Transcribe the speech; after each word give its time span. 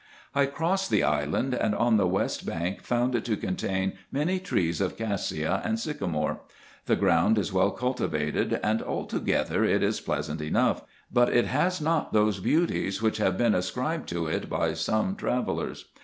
I 0.33 0.47
crossed 0.47 0.89
the 0.89 1.03
island, 1.03 1.53
and 1.53 1.75
on 1.75 1.97
the 1.97 2.07
west 2.07 2.43
bank 2.43 2.81
found 2.81 3.13
it 3.13 3.23
to 3.25 3.37
contain 3.37 3.99
many 4.11 4.39
trees 4.39 4.81
of 4.81 4.97
cassia 4.97 5.61
and 5.63 5.79
sycamore. 5.79 6.39
The 6.87 6.95
ground 6.95 7.37
is 7.37 7.53
well 7.53 7.69
cultivated, 7.69 8.59
and 8.63 8.81
altogether 8.81 9.63
it 9.63 9.83
is 9.83 10.01
pleasant 10.01 10.41
enough; 10.41 10.81
but 11.13 11.29
it 11.31 11.45
has 11.45 11.79
not 11.79 12.13
those 12.13 12.39
beauties, 12.39 12.99
which 13.03 13.17
have 13.17 13.37
been 13.37 13.53
ascribed 13.53 14.09
to 14.09 14.25
it 14.25 14.49
by 14.49 14.73
some 14.73 15.15
travellers. 15.15 15.85